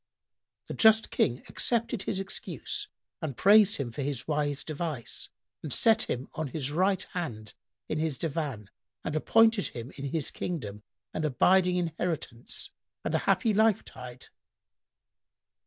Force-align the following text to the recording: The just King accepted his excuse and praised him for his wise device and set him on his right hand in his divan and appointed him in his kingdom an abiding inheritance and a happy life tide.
The 0.65 0.73
just 0.73 1.11
King 1.11 1.43
accepted 1.47 2.01
his 2.01 2.19
excuse 2.19 2.87
and 3.21 3.37
praised 3.37 3.77
him 3.77 3.91
for 3.91 4.01
his 4.01 4.27
wise 4.27 4.63
device 4.63 5.29
and 5.61 5.71
set 5.71 6.09
him 6.09 6.27
on 6.33 6.47
his 6.47 6.71
right 6.71 7.03
hand 7.13 7.53
in 7.87 7.99
his 7.99 8.17
divan 8.17 8.71
and 9.03 9.15
appointed 9.15 9.67
him 9.67 9.91
in 9.99 10.05
his 10.05 10.31
kingdom 10.31 10.81
an 11.13 11.23
abiding 11.23 11.75
inheritance 11.75 12.71
and 13.05 13.13
a 13.13 13.19
happy 13.29 13.53
life 13.53 13.85
tide. 13.85 14.29